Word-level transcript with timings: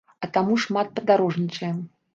А 0.27 0.29
таму 0.37 0.57
шмат 0.63 0.87
падарожнічаем. 0.99 1.79